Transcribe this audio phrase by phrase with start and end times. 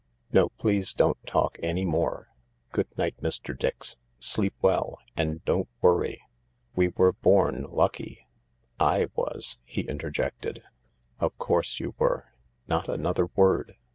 [0.33, 2.29] No, please don't talk any more.
[2.71, 3.55] Good night, Mr.
[3.55, 3.97] Dix.
[4.19, 6.23] Sleep well, and don't worry.
[6.73, 8.25] We were born lucky
[8.63, 8.79] ""/
[9.15, 10.63] was," he interjected."
[11.19, 12.33] Of course you were.
[12.67, 13.75] Not another word.